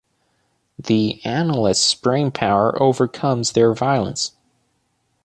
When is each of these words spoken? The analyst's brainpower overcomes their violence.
The 0.79 1.23
analyst's 1.23 1.93
brainpower 1.93 2.75
overcomes 2.81 3.51
their 3.51 3.71
violence. 3.75 4.31